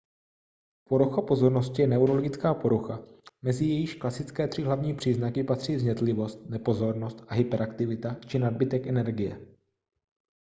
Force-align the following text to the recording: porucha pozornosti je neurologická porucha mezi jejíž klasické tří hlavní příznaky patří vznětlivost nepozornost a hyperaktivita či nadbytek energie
porucha 0.91 1.21
pozornosti 1.31 1.81
je 1.81 1.87
neurologická 1.87 2.53
porucha 2.53 2.99
mezi 3.41 3.65
jejíž 3.65 3.93
klasické 3.95 4.47
tří 4.47 4.63
hlavní 4.63 4.93
příznaky 4.95 5.43
patří 5.43 5.75
vznětlivost 5.75 6.49
nepozornost 6.49 7.23
a 7.27 7.33
hyperaktivita 7.35 8.15
či 8.27 8.39
nadbytek 8.39 8.87
energie 8.87 9.45